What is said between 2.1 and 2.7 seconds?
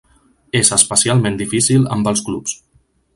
els clubs.